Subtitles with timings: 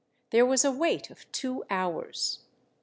[0.31, 2.39] There was a wait of two hours.